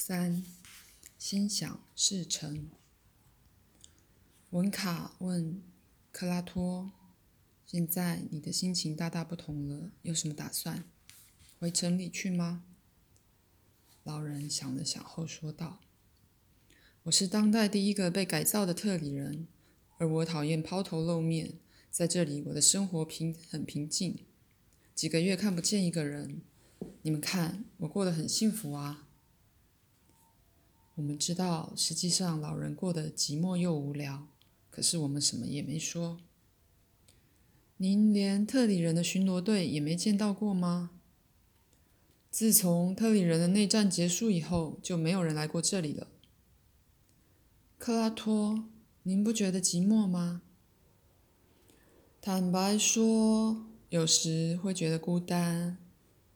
[0.00, 0.42] 三，
[1.18, 2.70] 心想事成。
[4.48, 5.62] 文卡问
[6.10, 6.90] 克拉托
[7.66, 10.84] ：“现在你的心情大大不同了，有什么打算？
[11.58, 12.64] 回城里去吗？”
[14.02, 15.80] 老人想了想后说道
[17.04, 19.46] ：“我是当代第一个被改造的特里人，
[19.98, 21.58] 而我讨厌抛头露面。
[21.90, 24.24] 在这里，我的生活平很平静，
[24.94, 26.40] 几个月看不见一个人。
[27.02, 29.06] 你们看，我过得很幸福啊。”
[31.00, 34.28] 我们知道，实际上老人过得寂寞又无聊，
[34.70, 36.20] 可是我们什么也没说。
[37.78, 40.90] 您连特里人的巡逻队也没见到过吗？
[42.30, 46.08] 自从特里人的内战结束以后，就没有人来过这里了。
[47.78, 48.68] 克拉托，
[49.04, 50.42] 您不觉得寂寞吗？
[52.20, 55.78] 坦白说，有时会觉得孤单。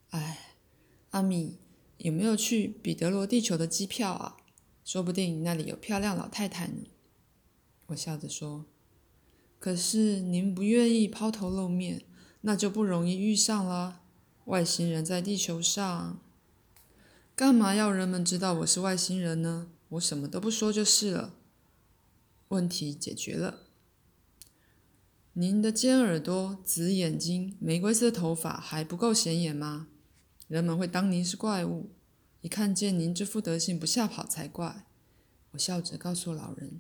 [0.09, 0.55] 哎，
[1.11, 1.59] 阿米，
[1.99, 4.39] 有没有去彼得罗地球的机票啊？
[4.85, 6.85] 说不定那里有漂亮老太太呢。
[7.87, 8.67] 我笑着说
[9.59, 12.03] ：“可是您不愿意抛头露面，
[12.43, 14.03] 那就不容易遇上了。
[14.45, 16.21] 外星人在地球上，
[17.35, 19.69] 干嘛要人们知道我是外星人呢？
[19.89, 21.35] 我什么都不说就是了。
[22.49, 23.61] 问题解决了。
[25.33, 29.89] 您的尖耳朵、紫眼睛、玫瑰色头发还不够显眼吗？
[30.47, 31.91] 人们会当您是怪物。”
[32.45, 34.85] 一看见您这副德行，不吓跑才怪！
[35.53, 36.79] 我笑着告诉老人：“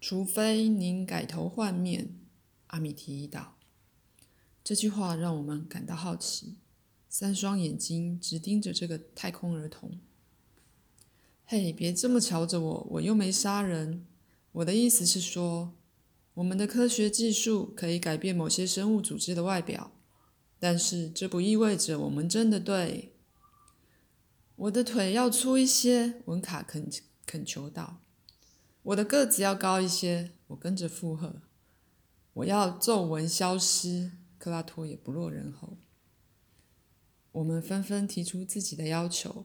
[0.00, 2.10] 除非您改头换面。”
[2.68, 3.56] 阿米提议道。
[4.62, 6.58] 这句话让我们感到好奇，
[7.08, 9.98] 三双眼睛直盯着这个太空儿童。
[11.44, 14.06] 嘿，别这么瞧着我，我又没杀人。
[14.52, 15.74] 我的意思是说，
[16.34, 19.90] 我们的科学技术可以改变某些生物组织的外表，
[20.60, 23.14] 但是这不意味着我们真的对。
[24.56, 26.90] 我的腿要粗一些，文卡恳
[27.26, 28.00] 恳求道。
[28.82, 31.42] 我的个子要高一些，我跟着附和。
[32.32, 35.76] 我要皱纹消失，克拉托也不落人后。
[37.32, 39.44] 我们纷纷提出自己的要求，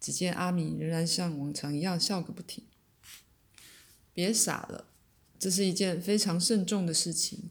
[0.00, 2.64] 只见阿米仍然像往常一样笑个不停。
[4.12, 4.88] 别傻了，
[5.38, 7.50] 这是一件非常慎重的事情。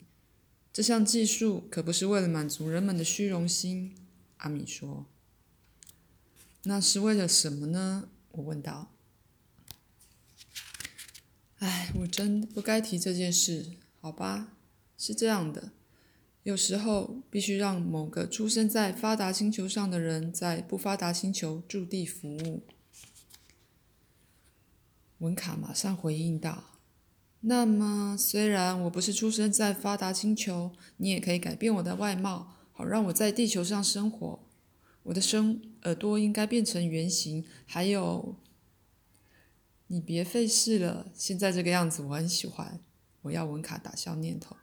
[0.70, 3.96] 这项技术可不是为了满足人们的虚荣心，
[4.36, 5.06] 阿米说。
[6.64, 8.08] 那是为了什么呢？
[8.32, 8.92] 我问道。
[11.58, 14.52] 哎，我真不该提这件事，好吧？
[14.96, 15.72] 是这样的，
[16.42, 22.62] 有时候必须让某个出生在发达星球上的人在不发达星球驻地服务。
[25.18, 26.64] 文卡马上回应道
[27.42, 34.44] ：“那么，虽然我不是出生在发达星球，你也可以改变我的外貌，好让我在地球上生活。”
[35.08, 38.36] 我的声耳朵应该变成圆形，还有，
[39.86, 42.80] 你别费事了，现在这个样子我很喜欢。
[43.22, 44.56] 我要文卡打消念头。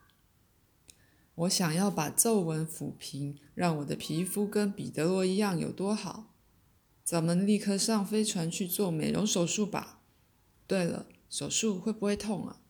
[1.34, 6.32] 我想要把皱纹抚平，让我的皮肤跟彼得罗一样，有多好？
[7.02, 10.00] 咱们立刻上飞船去做美容手术吧。
[10.68, 12.60] 对了，手术会不会痛啊？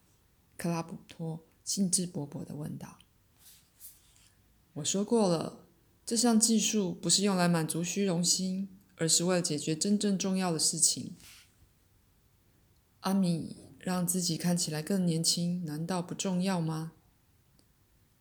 [0.56, 2.98] 克拉普托兴致勃勃地问道。
[4.72, 5.65] 我说过了。
[6.06, 11.16] 这项技术不是用来满足虚荣心，而是为了解决真正重要的事情。
[13.00, 16.92] 阿米让自己看起来更年轻，难道不重要吗？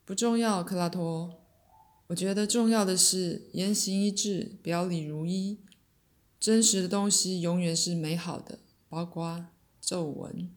[0.04, 1.44] 不重要，克拉托。
[2.08, 5.60] 我觉得重要的是言行一致，表里如一。
[6.40, 8.58] 真实的东西永远是美好的，
[8.90, 9.46] 包括
[9.80, 10.52] 皱纹。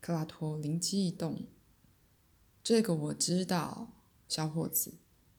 [0.00, 1.46] 克拉托灵机一动，
[2.64, 3.92] 这个我知道，
[4.28, 4.94] 小伙子。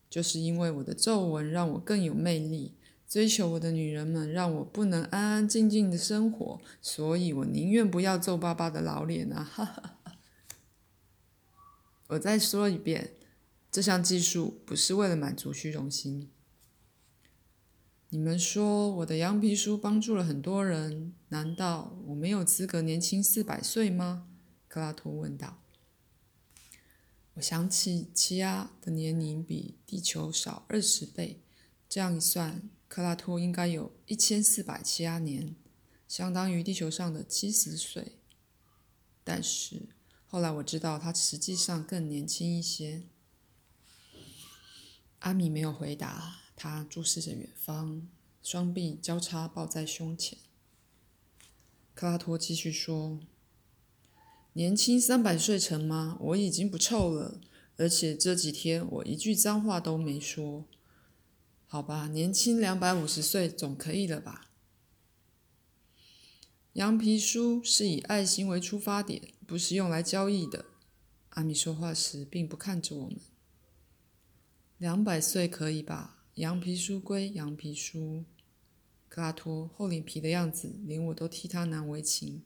[0.10, 2.74] 就是因为我的皱纹让我更有魅力，
[3.08, 9.44] 追求我的女人们让我不能安安静静的生活，所以我宁愿不要皱巴巴的老脸啊！
[9.44, 10.16] 哈哈哈。
[12.08, 13.14] 我再说一遍，
[13.72, 16.32] 这项技术不是为了满足虚荣心。
[18.10, 24.26] 你们说我的羊皮书帮助了很多人，难道我没有资格年轻四百岁吗？
[24.68, 25.62] 克拉托问道。
[27.40, 31.40] 我想起奇亚的年龄比地球少二十倍，
[31.88, 35.56] 这样一算，克拉托应该有一千四百奇亚年，
[36.06, 38.18] 相当于地球上的七十岁。
[39.24, 39.88] 但是
[40.28, 43.04] 后来我知道他实际上更年轻一些。
[45.20, 48.06] 阿米没有回答，他注视着远方，
[48.44, 50.38] 双臂交叉抱在胸前。
[51.94, 53.22] 克拉托继续说。
[54.54, 56.18] 年轻三百岁成吗？
[56.20, 57.40] 我已经不臭了，
[57.78, 60.66] 而且这几天我一句脏话都没说。
[61.66, 64.50] 好吧，年轻两百五十岁总可以了吧？
[66.74, 70.66] 羊皮书是以爱心为出发点，不是用来交易的。
[71.30, 73.20] 阿米说话时并不看着我们。
[74.78, 76.24] 两百岁可以吧？
[76.36, 78.26] 羊皮书归羊皮书。
[79.08, 82.44] 克拉托厚脸皮的样子，连我都替他难为情。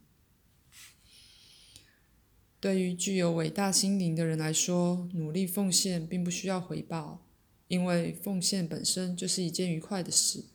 [2.63, 7.21] 对于具有伟大心灵的人来说，努力奉献并不需要回报。
[7.67, 10.45] 因为奉献本身就是一件愉快的事，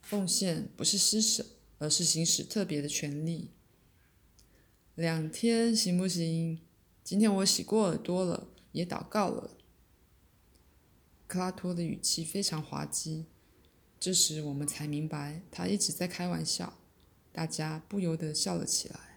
[0.00, 1.44] 奉献不是施舍，
[1.76, 3.50] 而是行使特别的权利。
[4.94, 6.62] 两天行不行？
[7.04, 9.50] 今天我洗过耳朵了，也祷告了。
[11.26, 13.26] 克拉托的语气非常滑稽，
[13.98, 16.78] 这时我们才明白他一直在开玩笑，
[17.30, 19.09] 大家不由得笑了起来。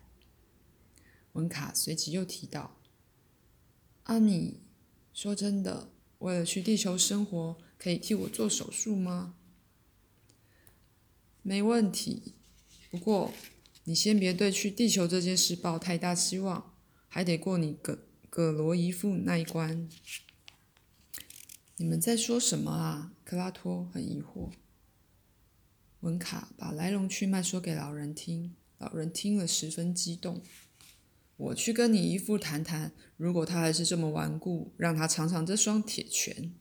[1.33, 2.77] 文卡随即又提到
[4.03, 4.62] ：“阿米，
[5.13, 5.89] 说真的。”
[6.19, 9.35] 为了去地球生活，可以替我做手术吗？
[11.41, 12.33] 没问题。
[12.89, 13.33] 不过，
[13.83, 16.74] 你先别对去地球这件事抱太大希望，
[17.09, 18.00] 还得过你葛
[18.30, 19.89] 葛罗姨父那一关。
[21.75, 23.12] 你们在说什么啊？
[23.25, 24.51] 克拉托很疑惑。
[26.00, 30.41] 文卡把来龙去脉说给老人听，老人听了十分激动。
[31.38, 36.53] 我去跟你姨父谈谈，如果他还是这么顽固，让他尝尝这双铁拳。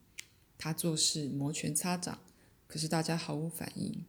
[0.56, 2.20] 他做事摩拳擦掌，
[2.66, 4.04] 可是大家毫无反应。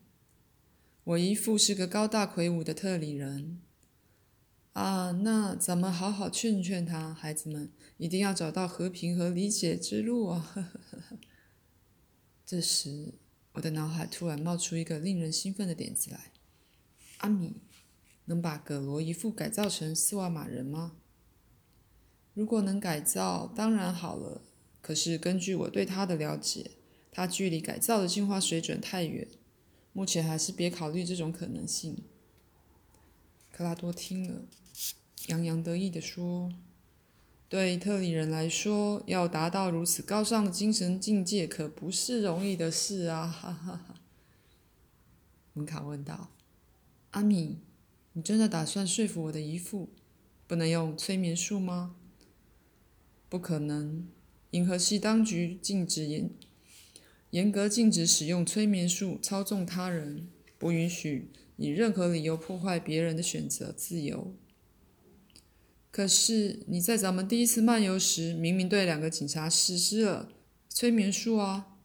[1.04, 3.60] 我姨父是个高大魁梧的特里人。
[4.72, 10.66] 啊，那咱们好好劝劝他，孩子们一定要找到和平和理解之路啊！
[12.46, 13.14] 这时，
[13.54, 16.32] 我的脑海突然冒出一个令人兴奋的点子来：
[17.18, 17.54] 阿米。
[18.26, 20.94] 能把葛罗一副改造成斯瓦马人吗？
[22.34, 24.42] 如果能改造，当然好了。
[24.82, 26.72] 可是根据我对他的了解，
[27.12, 29.28] 他距离改造的进化水准太远，
[29.94, 32.04] 目前还是别考虑这种可能性。
[33.52, 34.42] 克拉多听了，
[35.28, 36.52] 洋洋得意地说
[37.48, 43.96] ：“对特里人来说，要达到如此高尚的精神境界，可不是容易的事啊！”哈哈哈。
[45.54, 46.30] 门卡问道
[47.12, 47.60] ：“阿米。”
[48.14, 49.90] 你真的打算说服我的姨父，
[50.48, 51.96] 不能用催眠术吗？
[53.28, 54.08] 不可能，
[54.52, 56.30] 银河系当局禁止严
[57.32, 60.28] 严格禁止使用催眠术操纵他人，
[60.60, 64.36] 不允许以任何理由破坏别人的选择自由。
[65.90, 70.32] 可是你在咱们第一次漫游时，明明对两个警察实施了
[70.70, 71.78] 催眠术啊！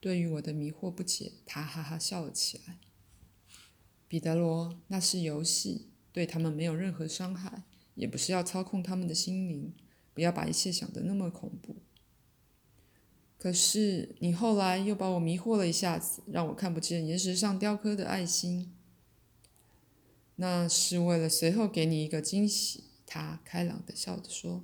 [0.00, 2.78] 对于我的迷惑不解，他哈哈笑了起来。
[4.08, 7.62] 彼得罗，那是游戏，对他们没有任何伤害，
[7.94, 9.74] 也不是要操控他们的心灵。
[10.14, 11.76] 不要把一切想得那么恐怖。
[13.38, 18.74] 可是你后来又把我迷惑了一下子，让我看不见岩石上雕刻的爱心。
[20.34, 22.84] 那是为了随后给你一个惊喜。
[23.06, 24.62] 他开朗的笑着说：“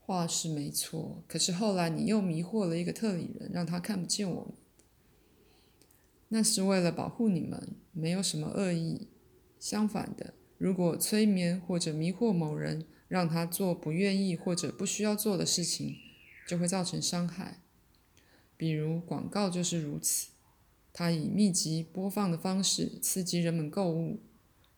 [0.00, 4.54] 话是没错，可是后来你又迷惑了一个特里人，让他看不见我们。”
[6.28, 9.08] 那是为了保护你们，没有什么恶意。
[9.58, 15.96] 相反的，如果催眠或者迷惑某人，让他做不愿意或者不需要做的事情，
[16.46, 17.60] 就会造成伤害。
[18.56, 20.28] 比如广告就是如此，
[20.92, 24.20] 它以密集播放的方式刺激人们购物。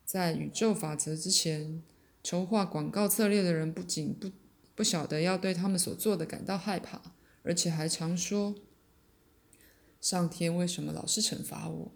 [0.04, 1.82] 在宇宙法则之前，
[2.22, 4.30] 筹划广告策略的人不仅不
[4.74, 8.54] 不晓得要对他们所做的感到害怕，而且还常说。
[10.00, 11.92] 上天为什么老是惩罚我？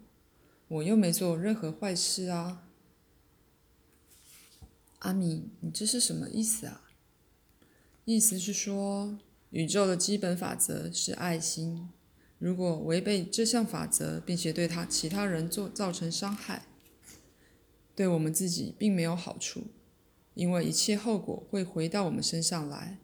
[0.69, 2.63] 我又没做任何坏事啊！
[4.99, 6.81] 阿米，你这是什么意思啊？
[8.03, 9.17] 意思是说，
[9.51, 11.89] 宇宙的基本法则是爱心。
[12.37, 16.65] 如果违背这项法则，并且对他其他人做造成伤害，
[17.95, 19.67] 对我们自己并没有好处，
[20.33, 22.97] 因为一切后果会回到我们身上来。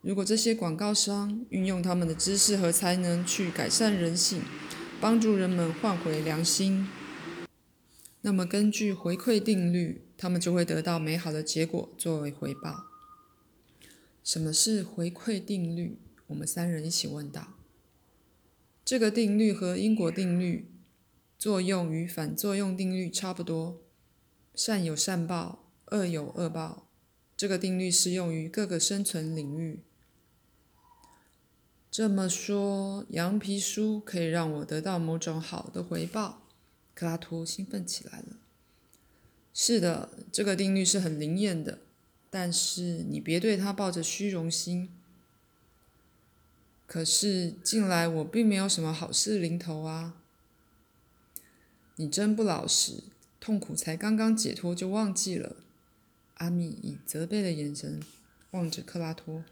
[0.00, 4.42] 如果这些广告商运用他们的知识和才能去改善人性，
[5.00, 6.88] 帮助人们换回良心，
[8.22, 12.86] 那么根据回馈定律，他们就会得到美好的结果作为回报。
[14.24, 15.98] 什么是回馈定律？
[16.26, 17.54] 我们三人一起问道。
[18.84, 20.68] 这个定律和因果定律、
[21.38, 23.80] 作用与反作用定律差不多，
[24.56, 26.88] 善有善报，恶有恶报。
[27.36, 29.78] 这个定律适用于各个生存领域。
[31.98, 36.46] 这么说，羊皮书可以让我得到某种好的回报。
[36.94, 38.36] 克拉托兴奋起来了。
[39.52, 41.80] 是的，这个定律是很灵验的，
[42.30, 44.88] 但是你别对他抱着虚荣心。
[46.86, 50.14] 可是近来我并没有什么好事临头啊。
[51.96, 53.02] 你真不老实，
[53.40, 55.56] 痛苦才刚刚解脱就忘记了。
[56.34, 58.00] 阿米以责备的眼神
[58.52, 59.42] 望着克拉托。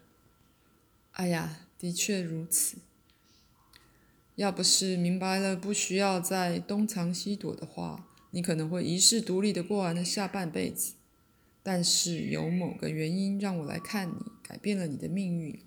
[1.11, 2.77] 哎呀，的确如此。
[4.35, 10.93] 要不是明白了不需要再东藏西躲的话，你可能会一世独立的过完了下半辈子。
[11.63, 15.59] 但是有某个原因让我来看你，改变了你的命运。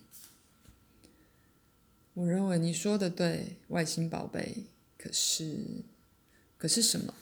[2.14, 4.66] 我认为你说的对，外星宝贝。
[4.96, 5.84] 可是，
[6.56, 7.14] 可是什么？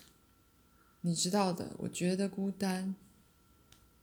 [1.01, 2.95] 你知道的，我觉得孤单。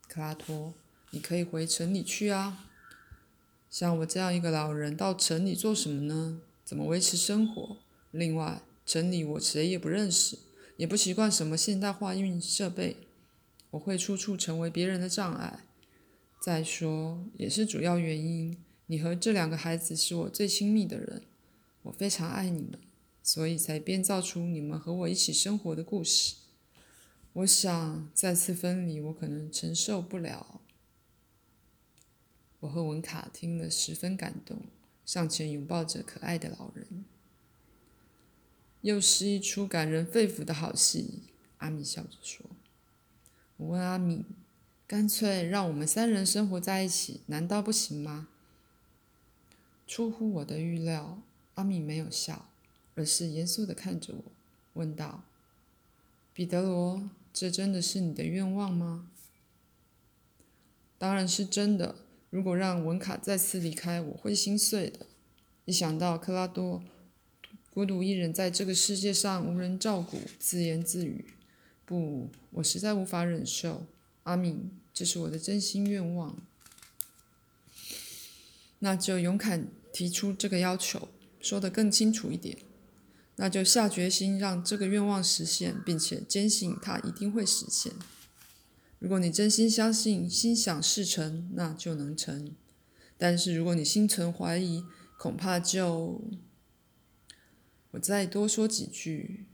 [0.08, 0.74] 克拉托，
[1.10, 2.65] 你可以回城里去啊。
[3.78, 6.40] 像我这样一个老人，到城里做什么呢？
[6.64, 7.76] 怎么维持生活？
[8.10, 10.38] 另外，城里我谁也不认识，
[10.78, 12.96] 也不习惯什么现代化运设备，
[13.72, 15.66] 我会处处成为别人的障碍。
[16.40, 18.56] 再说，也是主要原因，
[18.86, 21.24] 你和这两个孩子是我最亲密的人，
[21.82, 22.80] 我非常爱你们，
[23.22, 26.36] 所以才编造出你们和我一起生活的故事。
[27.34, 30.62] 我想再次分离，我可能承受不了。
[32.66, 34.60] 我和文卡听了十分感动，
[35.04, 37.04] 上前拥抱着可爱的老人。
[38.80, 41.22] 又是一出感人肺腑的好戏，
[41.58, 42.44] 阿米笑着说
[43.56, 44.24] ：“我问阿米，
[44.86, 48.28] 干脆让我们三人生活在一起，难道不行吗？”
[49.86, 51.22] 出乎我的预料，
[51.54, 52.48] 阿米没有笑，
[52.96, 54.24] 而是严肃的看着我，
[54.74, 55.22] 问道
[56.34, 59.10] ：“彼得罗。”这真的是你的愿望吗？
[60.98, 62.05] 当然是真的。
[62.36, 65.06] 如果让文卡再次离开，我会心碎的。
[65.64, 66.82] 一想到克拉多
[67.72, 71.24] 孤独一人在这个世界上无人照顾，自言自语
[71.86, 73.86] ：“不，我实在无法忍受。”
[74.24, 76.36] 阿敏，这是我的真心愿望。
[78.80, 81.08] 那就勇敢提出这个要求，
[81.40, 82.58] 说得更清楚一点。
[83.36, 87.94] 那就下决心让这个愿望实现，并且坚信它一定会实现。
[88.98, 92.52] 如果你真心相信、心想事成，那就能成；
[93.18, 94.84] 但是如果你心存怀疑，
[95.18, 96.22] 恐怕就……
[97.92, 99.46] 我再多说几句。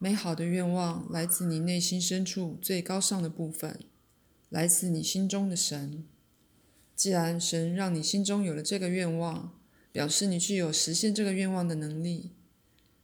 [0.00, 3.80] 美好的愿望来自你内心深处最高尚的部分，
[4.48, 6.06] 来自你心中的神。
[6.94, 9.58] 既然神让你心中有了这个愿望，
[9.90, 12.30] 表示你具有实现这个愿望的能力。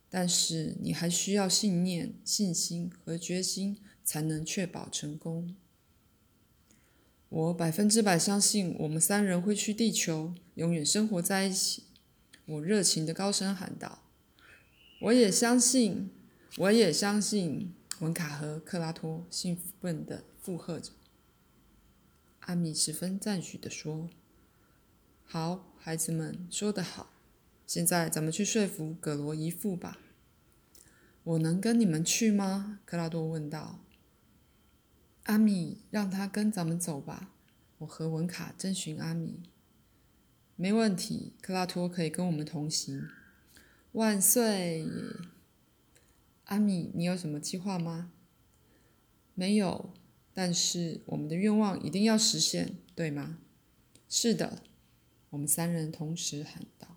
[0.09, 5.57] 但是你还需要信念、信心和决心，才能确保成功。
[7.29, 11.85] 我百分之百相信我们三人会去地球，永远生活在一起。
[12.45, 14.03] 我热情的高声喊道
[15.03, 16.11] ：“我也相信，
[16.59, 20.93] 我也相信。”文卡和克拉托兴奋的附和着。
[22.41, 24.11] 阿米十分赞许的说
[25.25, 27.11] ：“好，孩子们，说得好。
[27.67, 29.99] 现在咱们去说服葛罗姨父吧。”
[31.25, 32.81] 我能跟你们去吗？
[32.85, 33.84] 克拉多问道。
[35.25, 37.33] 阿米，让他跟咱们走吧。
[37.79, 39.43] 我和文卡征询阿米。
[40.57, 43.09] 没问题，克拉托可以跟我们同行。
[43.93, 44.87] 万岁！
[46.45, 48.13] 阿米，你有什么计划吗？
[49.35, 49.95] 没有，
[50.35, 53.39] 但是我们的愿望一定要实现，对吗？
[54.09, 54.63] 是的，
[55.31, 56.94] 我们三人同时喊道。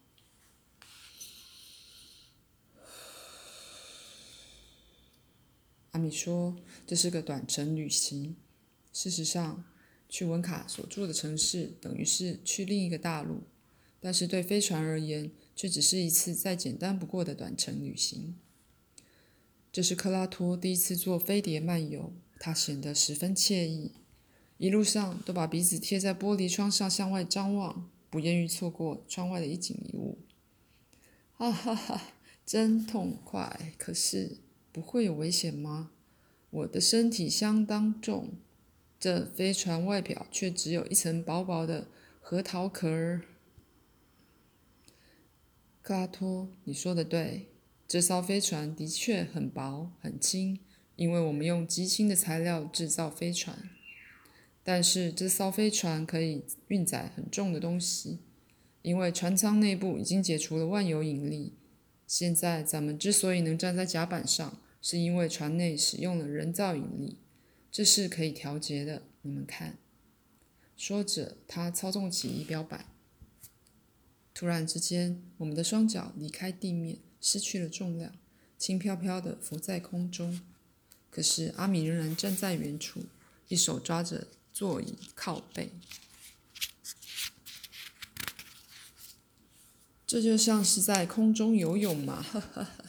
[5.98, 8.36] 阿米说：“这是个短程旅行。
[8.94, 9.64] 事实上，
[10.08, 13.42] 去文卡所住的城市等于是去另一个大陆，
[14.00, 18.36] 但是对飞船而言，却只是一次再简单不过的短程旅行。
[19.72, 23.94] 这是克拉托第一次坐飞碟漫游，他显得十分惬意，
[24.60, 30.20] 一路上都把鼻子贴在玻璃窗上向外张望，不愿意错过窗外的一景一物。
[31.34, 32.14] 哈哈哈，
[32.46, 33.74] 真痛快！
[33.80, 34.38] 可是……”
[34.78, 35.90] 不会有危险吗？
[36.52, 38.34] 我的身体相当重，
[39.00, 41.88] 这飞船外表却只有一层薄薄的
[42.22, 43.22] 核桃壳儿。
[45.82, 47.48] 克拉托，你说的对，
[47.88, 50.60] 这艘飞船的确很薄很轻，
[50.96, 53.72] 因为我们用极轻的材料制造飞船。
[54.64, 58.20] 但是这艘飞船可以运载很重的东西，
[58.84, 61.54] 因为船舱内部已经解除了万有引力。
[62.06, 67.18] 现在咱们之所以能站在甲板上，是因为船内使用了人造引力，
[67.72, 69.04] 这是可以调节的。
[69.24, 69.78] 你们看，
[70.78, 72.86] 说着，他操纵起仪表板。
[74.34, 78.14] 突然之间，我们的双脚离开地面，失去了重量，
[78.58, 80.40] 轻飘飘的浮在空中。
[81.10, 83.02] 可是阿米仍然站在原处，
[83.48, 85.72] 一手抓着座椅靠背。
[90.06, 92.22] 这就像是在空中游泳嘛！
[92.22, 92.87] 哈哈哈。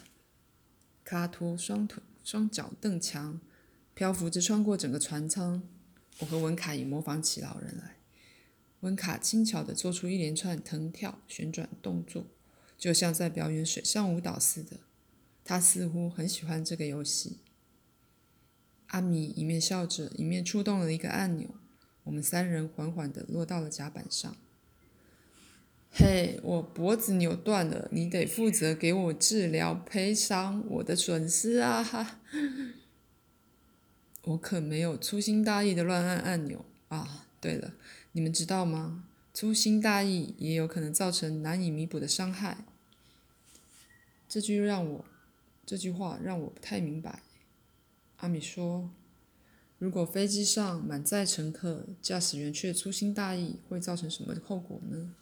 [1.08, 3.40] 卡托双腿双脚蹬墙，
[3.94, 5.62] 漂浮着穿过整个船舱。
[6.18, 7.96] 我和文卡也模仿起老人来。
[8.80, 12.26] 文卡轻巧地做出一连串腾跳、旋转动作，
[12.76, 14.80] 就像在表演水上舞蹈似的。
[15.42, 17.38] 他似乎很喜欢这个游戏。
[18.88, 21.54] 阿米一面笑着，一面触动了一个按钮。
[22.04, 24.36] 我们三人缓缓地落到了甲板上。
[25.90, 31.82] 嘿，我脖子扭断了，你得负责给我治疗，赔偿我的损失啊！
[31.82, 32.20] 哈，
[34.22, 37.26] 我可没有粗心大意的乱按按钮啊。
[37.40, 37.72] 对了，
[38.12, 39.04] 你们知道吗？
[39.32, 42.64] 粗心大意也有可能造成难以弥补的伤害。
[44.28, 45.04] 这句让我，
[45.64, 47.22] 这句话让我不太明白。
[48.16, 48.90] 阿米说
[49.78, 55.14] ：“如果飞机上满载乘客，驾驶员却粗心大意，会造成什么后果呢？”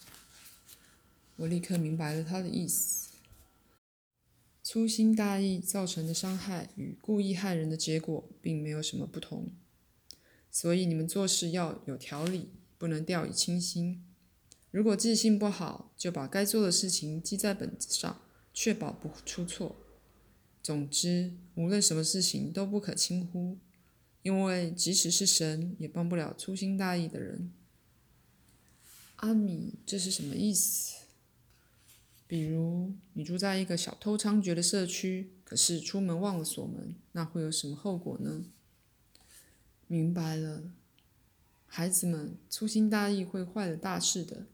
[1.36, 3.10] 我立刻明白了他的意思。
[4.62, 9.50] 粗心大意造成的伤害与故意害人的结果并没有什么不同，
[10.50, 14.04] 所以你们做事要有条理，不能掉以轻心。
[14.72, 18.20] 如果记性不好，就把该做的事情记在本子上，
[18.52, 19.76] 确保不出错。
[20.62, 23.58] 总之，无论什么事情都不可轻忽，
[24.22, 27.52] 因为即使是神也帮不了粗心大意的人。
[29.16, 31.05] 阿米，这是什么意思？
[32.28, 38.44] 比如，你住在一个小偷猖獗的社区，可是出门忘了锁门，那会有什么后果呢？
[39.86, 40.64] 明白了，
[41.66, 44.46] 孩子们，粗心大意会坏了大事的。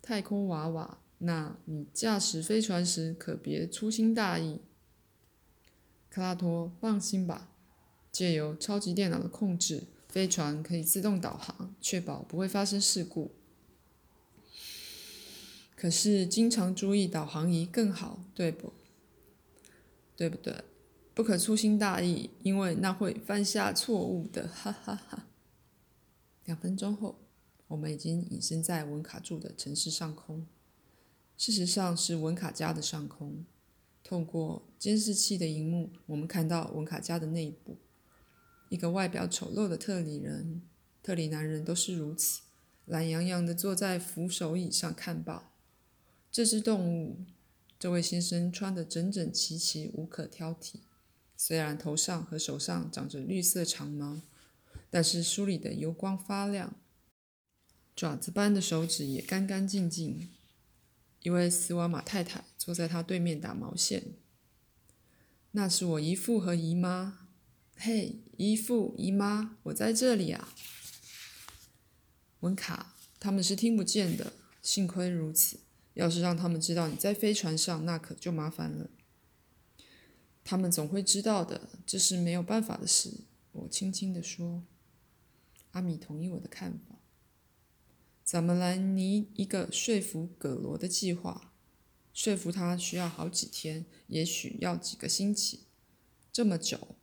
[0.00, 4.60] 太空娃娃，那你驾驶飞船时可别粗心大意。
[6.08, 7.50] 克拉托，放心吧，
[8.10, 13.32] 借由超级电脑的控制，飞船可以自动导航，确保不会发生事故。
[15.80, 18.74] 可是，经常注意导航仪更好，对不？
[20.14, 20.62] 对不对？
[21.14, 24.46] 不可粗心大意，因为那会犯下错误的。
[24.46, 25.26] 哈哈哈。
[26.44, 27.18] 两分钟后，
[27.68, 30.46] 我们已经隐身在文卡住的城市上空，
[31.38, 33.46] 事实上是文卡家的上空。
[34.04, 37.78] 透过监视器的荧幕，我们看到文卡家的内部，
[38.68, 40.60] 一个外表丑陋的特里人、
[41.02, 42.42] 特里男人都是如此，
[42.84, 45.49] 懒洋洋地坐在扶手椅上看报。
[46.32, 47.24] 这只动物，
[47.78, 50.76] 这位先生穿得整整齐齐，无可挑剔。
[51.36, 54.20] 虽然头上和手上长着绿色长毛，
[54.90, 56.76] 但是梳理的油光发亮，
[57.96, 60.28] 爪子般的手指也干干净净。
[61.22, 64.14] 一位斯瓦马太太坐在他对面打毛线。
[65.50, 67.28] 那是我姨父和姨妈。
[67.76, 70.54] 嘿，姨父姨妈，我在这里啊。
[72.40, 75.58] 文卡，他们是听不见的，幸亏如此。
[76.00, 78.88] 要是让他们知道你在飞船上，那可就麻烦了。
[80.42, 83.24] 他们总会知道的，这是没有办法的事。
[83.52, 84.64] 我轻轻地说。
[85.72, 86.96] 阿米同意我的看法。
[88.24, 91.52] 咱们来拟一个说服葛罗的计划。
[92.14, 95.66] 说服他需要好几天，也许要几个星期，
[96.32, 96.96] 这么久。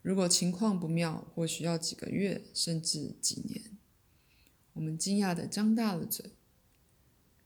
[0.00, 3.76] 如果情况不妙，或许要几个月，甚至几年。
[4.74, 6.35] 我们惊讶地张大了嘴。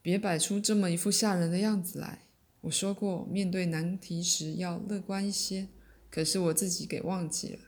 [0.03, 2.27] 别摆出这么一副吓人的样子来！
[2.63, 5.69] 我说过，面对难题时要乐观一些，
[6.11, 7.61] 可是我自己给忘记了。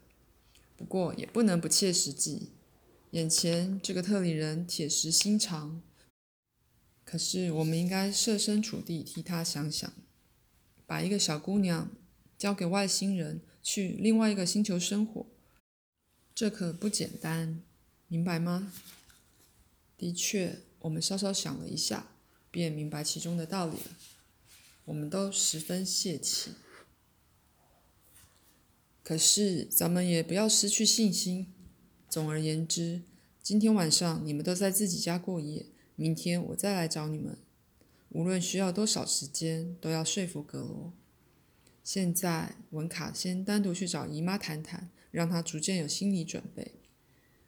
[0.76, 2.50] 不过也不能不切实际。
[3.12, 5.82] 眼前这个特里人铁石心肠，
[7.04, 9.92] 可是我们应该设身处地替他想想。
[10.86, 11.90] 把一个小姑娘
[12.36, 15.26] 交给外星人去另外一个星球生活，
[16.34, 17.62] 这可不简单，
[18.08, 18.72] 明白吗？
[19.96, 22.11] 的确，我们稍稍想了一下。
[22.52, 23.96] 便明白其中的道理了。
[24.84, 26.52] 我们都十分泄气，
[29.02, 31.52] 可是咱们也不要失去信心。
[32.08, 33.02] 总而言之，
[33.42, 37.38] 今天晚上你们都在自己家过夜，明天我再来找你们。
[38.10, 40.92] 无论需要多少时间，都要说服格罗。
[41.82, 46.72] 现在文卡先单独去找姨妈谈谈，让她逐渐有心理准备。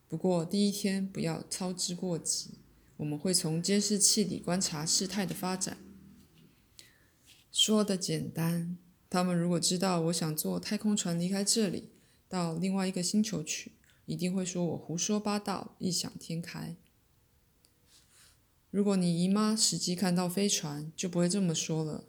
[0.09, 2.64] 不过第一天不要操之过急。
[2.97, 5.79] 我们会从监视器里观察事态的发展。
[7.51, 8.79] 说的简单，
[9.09, 11.91] 他们如果知道我想坐太空船离开这里，
[12.29, 13.73] 到另外一个星球去，
[14.07, 16.77] 一定会说我胡说八道、异想天开。
[18.71, 22.05] 如果你姨妈实际看到飞船，就不会这么说了。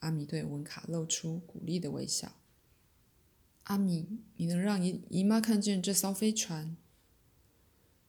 [0.00, 2.32] 阿米对文卡露出鼓励的微笑。
[3.64, 6.76] 阿米，你能让姨姨妈看见这艘飞船？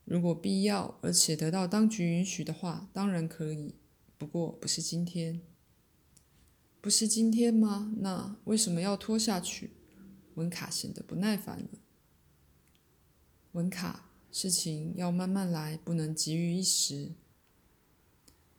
[0.10, 3.76] 如果必要，而且得到当局允许的话，当然可以。
[4.18, 5.40] 不过不是今天。
[6.82, 7.94] 不是今天吗？
[8.00, 9.70] 那为什么要拖下去？
[10.34, 11.68] 文卡显得不耐烦了。
[13.52, 17.12] 文卡，事情要慢慢来，不能急于一时。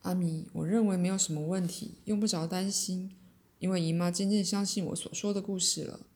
[0.03, 3.17] 阿米，我认为没有什么问题，用不着担心，
[3.59, 6.07] 因为姨妈渐渐相信我所说的故事了。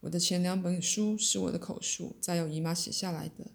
[0.00, 3.50] 我的前两本书是我的口述，再由姨妈写下来的。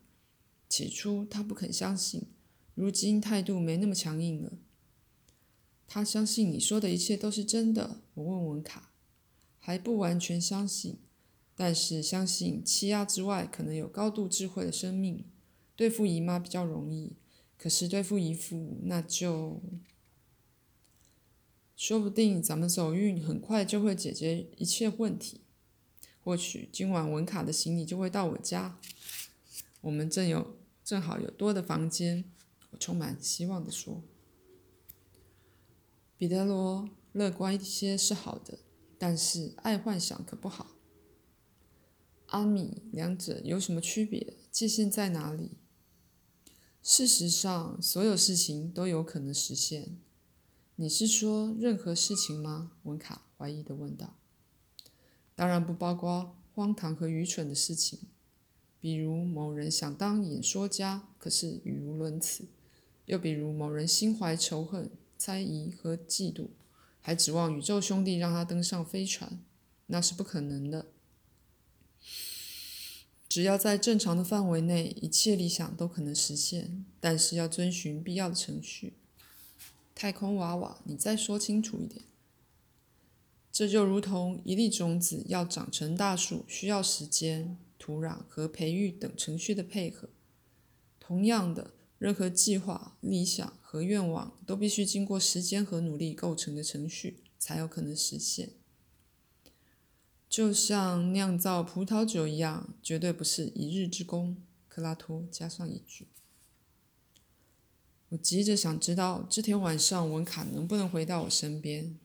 [0.75, 2.23] 起初他不肯相信，
[2.73, 4.51] 如今态度没那么强硬了。
[5.88, 8.01] 他相信你说的一切都是真的。
[8.13, 8.91] 我问文卡，
[9.57, 10.97] 还不完全相信，
[11.55, 15.23] 但是相信欺压之外可能有高度智慧的生命。
[15.77, 17.13] 对付姨妈比较容易，
[17.57, 19.61] 可是对付姨父那就……
[21.77, 25.39] 说不定咱们走运很快就会解决一切问题。
[26.21, 28.77] 或许今晚文卡的行李就会到我家，
[29.79, 30.54] 我们正有
[30.86, 32.24] 正好有多的房间。
[32.69, 34.04] 我充满希望地说。
[36.15, 38.60] 彼得罗，乐观一些是好的，
[39.00, 40.67] 但是爱幻想可不好。
[42.28, 44.38] 阿米，两者有什么区别？
[44.52, 45.52] 界限在哪里？
[46.84, 49.98] 事实上，所有事情都有可能实现。
[50.76, 52.74] 你是说任何事情吗？
[52.84, 54.17] 文卡怀疑地问道。
[55.34, 58.00] 当然不包括荒唐和愚蠢的事情，
[58.86, 62.43] 比如某人想当演说家，可是语无伦次；
[63.08, 64.91] 又比如某人心怀仇恨。
[65.17, 66.50] 猜疑和嫉妒，
[67.02, 69.39] 还指望宇宙兄弟让他登上飞船，
[69.88, 70.86] 那是不可能的。
[73.28, 78.93] 只要在正常的范围内，一切理想都可能实现，但是要遵循必要的程序。
[79.95, 82.06] 太空娃娃，你再说清楚一点。
[83.52, 90.09] 这就如同一粒种子要长成大树，需要时间、土壤和培育等程序的配合。
[90.99, 91.71] 同样的。
[91.97, 98.49] 任何计划、理想和愿望都必须经过时间和努力构成的程序，才有可能实现。
[100.27, 104.43] 就像酿造葡萄酒一样，绝对不是一日之功。
[104.67, 106.09] 克拉托加上一句
[108.09, 111.97] ：“我急着想知道这天晚上文卡能不能回到我身边。”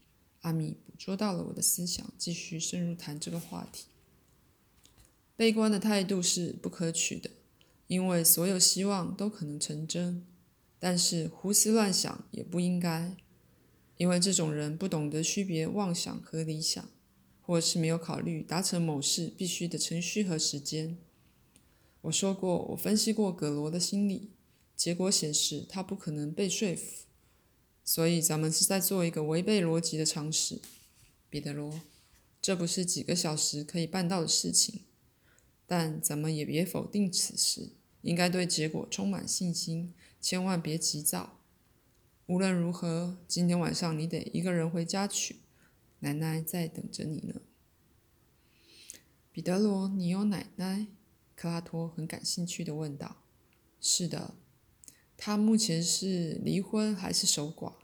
[0.42, 3.86] 阿米捕捉到了我的思想，继续深入谈这个话题。
[5.40, 7.30] 悲观的态度是不可取的。
[7.86, 10.26] 因为所有希望都可能成真，
[10.78, 13.16] 但是胡思乱想也不应该，
[13.96, 16.86] 因为这种人不懂得区别妄想和理想，
[17.40, 20.98] 或是没有考虑达成某事必须的程序和时间。
[22.02, 24.32] 我说过，我分析过葛罗的心理，
[24.76, 27.06] 结果显示他不可能被说服，
[27.82, 30.60] 所以咱们是在做一个违背逻辑的尝试，
[31.30, 31.80] 彼得罗，
[32.42, 34.82] 这不是几个小时可以办到的事情，
[35.70, 37.68] 但咱们也别否定此事。
[38.02, 41.38] 应该对结果充满信心，千万别急躁。
[42.26, 45.36] 无论如何，今天晚上你得一个人回家去，
[46.00, 47.40] 奶奶在等着你呢。
[49.30, 50.88] 彼得罗，你有奶奶？
[51.36, 53.18] 克拉托很感兴趣的问道。
[53.80, 54.34] 是的，
[55.16, 57.74] 她目前是离婚还是守寡？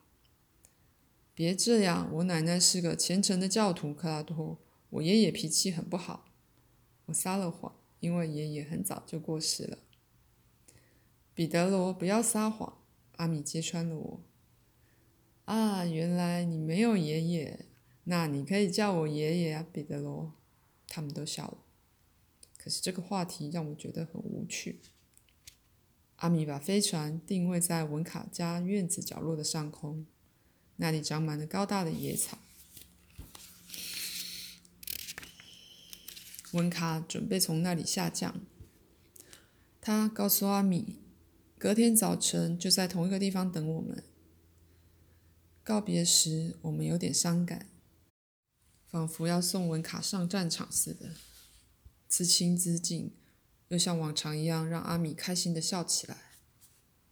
[1.32, 3.94] 别这样，我奶奶是个虔诚的教徒。
[3.94, 4.58] 克拉托，
[4.90, 6.24] 我爷爷脾气很不好。
[7.06, 9.78] 我撒了谎，因为爷爷很早就过世了。
[11.34, 12.78] 彼得罗，不要撒谎！
[13.16, 14.20] 阿米揭穿了我。
[15.44, 17.66] 啊，原来你没有爷爷，
[18.04, 20.32] 那你可以叫我爷爷啊，彼得罗。
[20.88, 21.58] 他们都笑了。
[22.56, 24.80] 可是这个话题让我觉得很无趣。
[26.16, 30.06] 阿米把飞船定位在文卡家院子角落的上空，
[30.76, 32.38] 那里长满了高大的野草。
[36.56, 38.40] 文卡准备从那里下降。
[39.80, 40.96] 他告诉阿米。
[41.58, 44.04] 隔天早晨就在同一个地方等我们。
[45.64, 47.70] 告别时，我们有点伤感，
[48.86, 51.12] 仿佛要送文卡上战场似的。
[52.08, 53.10] 此情此景，
[53.68, 56.18] 又像往常一样让阿米开心的笑起来。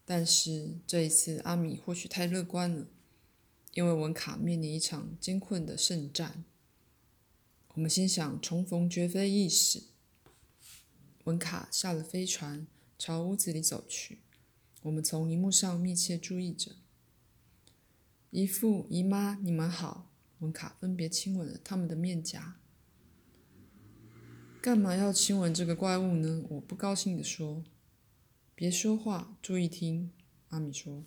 [0.04, 2.86] 但是这一次，阿米或许太乐观了，
[3.72, 6.44] 因为文卡面临一场艰困的圣战。
[7.74, 9.82] 我们心想，重逢绝非易事。
[11.24, 14.20] 文卡下了飞船，朝屋子里走去。
[14.82, 16.76] 我们从荧幕上密切注意着。
[18.30, 20.08] 姨父、姨妈，你们好。
[20.38, 22.60] 文卡分别亲吻了他们的面颊。
[24.62, 26.44] 干嘛要亲吻这个怪物呢？
[26.50, 27.64] 我不高兴地说。
[28.54, 30.12] 别说话，注意听。
[30.50, 31.02] 阿米说。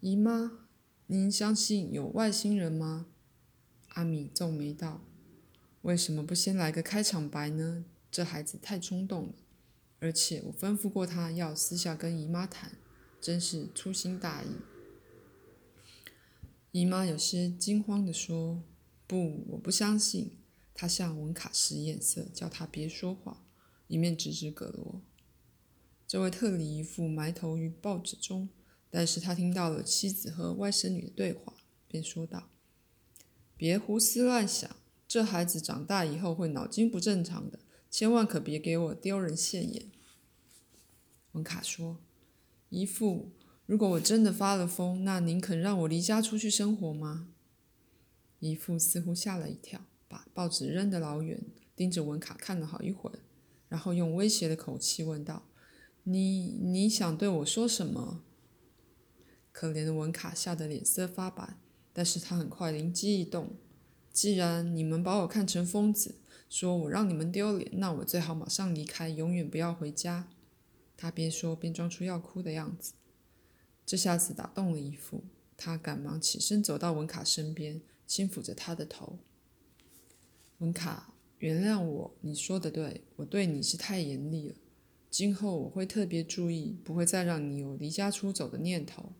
[0.00, 0.66] 姨妈，
[1.06, 3.06] 您相信有外星人吗？
[3.94, 5.00] 阿米皱眉道。
[5.86, 7.84] 为什么不先来个开场白呢？
[8.10, 9.34] 这孩子太冲动了。
[10.00, 12.72] 而且我吩咐过他要私下跟姨妈谈，
[13.20, 14.48] 真是粗心大意。
[16.72, 18.64] 姨妈有些惊慌地说
[19.06, 20.32] ：“不，我不相信。”
[20.74, 23.46] 她向文卡使眼色，叫他别说话，
[23.86, 25.00] 一面指指葛罗。
[26.08, 28.48] 这位特里姨父埋头于报纸中，
[28.90, 31.54] 但是他听到了妻子和外甥女的对话，
[31.86, 32.50] 便说道
[33.56, 34.76] ：“别胡思乱想，
[35.08, 39.90] 这孩子长大以后会脑筋不正常的，千万可别给我丢人现眼。”
[41.32, 41.98] 文卡说
[42.70, 43.32] ：“姨父。”
[43.66, 47.30] 如果我真的发了疯，那您肯让我离家出去生活吗？
[48.38, 53.18] 姨父似乎吓了一跳，把报纸扔得老远，盯着文卡看了好一会儿，
[53.68, 55.48] 然后用威胁的口气问道
[56.04, 58.22] ：“你你想对我说什么？”
[59.50, 61.58] 可怜的文卡吓得脸色发白，
[61.92, 63.56] 但是他很快灵机一动
[64.16, 66.14] ：“既然你们把我看成疯子，
[66.48, 70.30] 说我让你们丢脸，那我最好马上离开，永远不要回家。”
[70.96, 72.94] 他边说边装出要哭的样子。
[73.84, 75.24] 这下子打动了姨父，
[75.54, 79.18] 他赶忙起身走到文卡身边，轻抚着他的头。
[80.60, 84.54] 文卡，原谅我，你说的对，我对你是太严厉了。
[85.10, 89.12] 今后我会特别注意，不会再让你有离家出走的念头。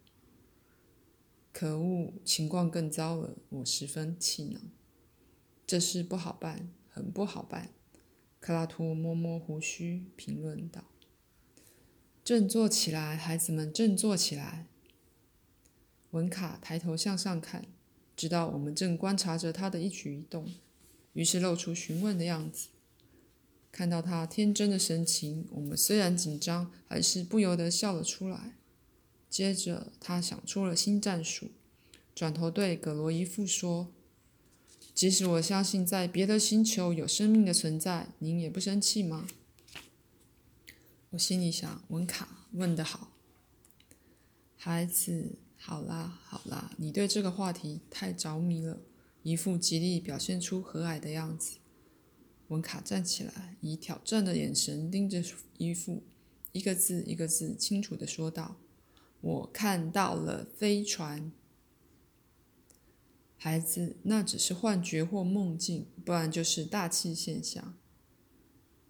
[1.52, 4.60] 可恶，情况更糟了，我十分气恼。
[5.66, 7.70] 这事不好办，很不好办。
[8.38, 10.84] 克拉图摸摸胡须，评论道。
[12.22, 14.66] 振作起来，孩子们，振作起来！
[16.10, 17.66] 文卡抬头向上看，
[18.16, 20.54] 知道我们正观察着他的一举一动，
[21.14, 22.68] 于是露出询问的样子。
[23.72, 28.56] 看到他天真的神情，我们虽然紧张，还是不由得笑了出来。
[29.28, 31.50] 接着，他想出了新战术，
[32.14, 33.92] 转头对葛罗伊夫说
[34.96, 39.26] ：“即使我相信在别的星球有生命的存在，您也不生气吗？”
[41.12, 43.12] 我心里想，文卡问得好，
[44.56, 48.80] 孩子，好啦好啦，你对这个话题太着迷了，
[49.22, 51.58] 一副极力表现出和蔼的样子。
[52.48, 55.22] 文卡站起来，以挑战的眼神盯着
[55.58, 56.04] 伊父，
[56.52, 58.56] 一个字一个字清楚地说道
[59.20, 61.30] ：“我看到了飞船。”
[63.36, 67.74] 孩子，那只是幻觉或梦境，不然就是大气现象。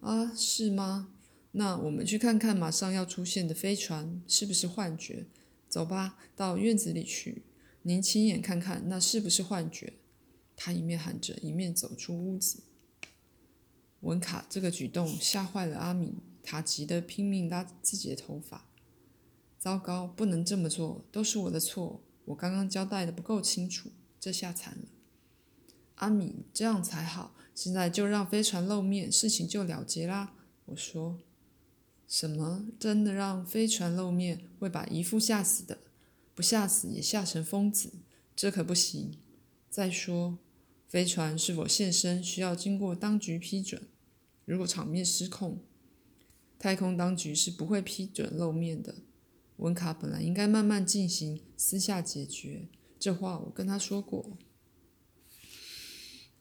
[0.01, 1.13] 啊，是吗？
[1.53, 5.27] 那我们去看看马上要出现的飞船是不是幻觉？
[5.69, 7.43] 走吧，到院子里去，
[7.83, 9.95] 您亲眼看看那是不是幻觉。
[10.55, 12.63] 他一面喊着，一面走出屋子。
[14.01, 18.69] 文卡这个举动吓坏了阿米，他急得拼命拉自己的头发。
[19.59, 23.91] 糟糕，不能这么做，都是我的错，我刚刚交代的不够清楚，
[24.27, 24.89] 这下惨了。
[25.95, 30.35] 阿米，这样才好，现在就让飞船露面，事情就了结啦。
[30.65, 31.21] 我说。
[32.09, 32.67] 什么？
[32.77, 35.79] 真的让飞船露面会把姨父吓死的，
[36.35, 37.93] 不吓死也吓成疯子，
[38.35, 39.17] 这可不行。
[39.71, 40.39] 再说，
[40.89, 43.83] 飞船是否现身需要经过当局批准，
[44.45, 45.61] 如果场面失控，
[46.59, 48.97] 太空当局是不会批准露面的。
[49.59, 54.37] 文卡本来应该慢慢进行，私下解决，这话我跟他说过。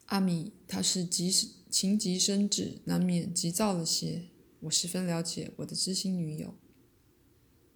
[0.06, 1.32] 阿米他是急
[1.70, 4.30] 情急生智，难免急躁了些。
[4.62, 6.56] 我十分了解我的知心女友，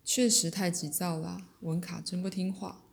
[0.03, 1.49] 确实太急躁了。
[1.61, 2.85] 文卡真不听话，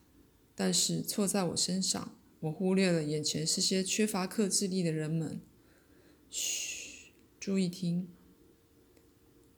[0.55, 5.41] 但是错在我身上，我忽略了眼前是些缺乏克制力的人们。
[6.29, 8.09] 嘘，注意听。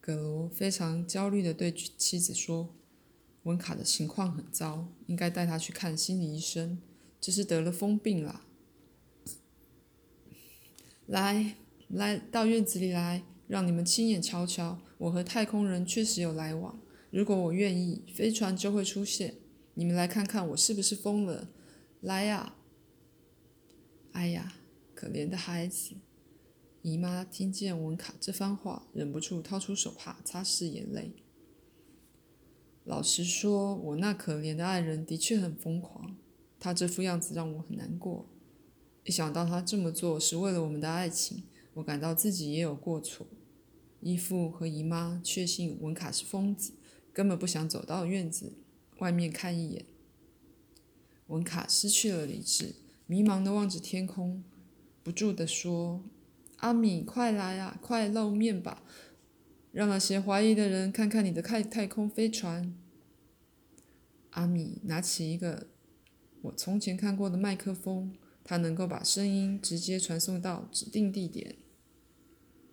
[0.00, 2.74] 葛罗非常焦虑地对妻子说
[3.48, 6.78] ：“文卡的情况很糟，应该带他去看心理医生，
[7.18, 8.42] 这是得了疯病了。”
[11.06, 11.56] 来，
[11.88, 13.24] 来到院子里来。
[13.46, 16.78] 让你们亲眼瞧瞧，我和太空人确实有来往。
[17.10, 19.36] 如果我愿意，飞船就会出现。
[19.72, 21.48] 你们来看看我是不是疯了？
[22.02, 22.56] 来呀！
[24.12, 24.52] 哎呀，
[24.94, 25.94] 可怜的孩子！
[26.82, 31.14] 姨妈听见文卡这番话，忍不住掏出手帕擦拭眼泪。
[32.88, 36.16] 老实说，我那可怜的爱人的确很疯狂，
[36.58, 38.26] 他这副样子让我很难过。
[39.04, 41.42] 一想到他这么做是为了我们的爱情，
[41.74, 43.26] 我感到自己也有过错。
[44.00, 46.72] 姨父和姨妈确信文卡是疯子，
[47.12, 48.54] 根本不想走到院子
[49.00, 49.84] 外面看一眼。
[51.26, 52.74] 文卡失去了理智，
[53.06, 54.42] 迷茫地望着天空，
[55.02, 56.02] 不住地说
[56.56, 58.82] ：“阿米，快来啊，快露面吧，
[59.78, 62.74] 让那些怀疑的人看看你的太太空飞船。”
[64.30, 65.68] 阿米拿起一个
[66.42, 68.12] 我从前看过的麦克风，
[68.42, 71.54] 它能够把声音直接传送到指定地点。